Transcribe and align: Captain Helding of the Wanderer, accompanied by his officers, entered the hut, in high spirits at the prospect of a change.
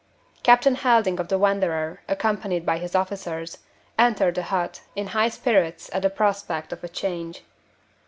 Captain 0.41 0.73
Helding 0.73 1.19
of 1.19 1.27
the 1.27 1.37
Wanderer, 1.37 2.01
accompanied 2.07 2.65
by 2.65 2.79
his 2.79 2.95
officers, 2.95 3.59
entered 3.99 4.33
the 4.33 4.41
hut, 4.41 4.81
in 4.95 5.05
high 5.05 5.29
spirits 5.29 5.91
at 5.93 6.01
the 6.01 6.09
prospect 6.09 6.73
of 6.73 6.83
a 6.83 6.89
change. 6.89 7.43